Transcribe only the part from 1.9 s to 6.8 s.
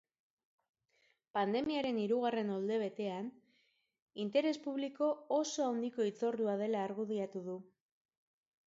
hirugarren olde betean, interes publiko oso handiko hitzordua